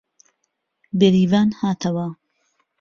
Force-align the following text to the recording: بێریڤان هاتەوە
بێریڤان 0.99 1.49
هاتەوە 1.59 2.07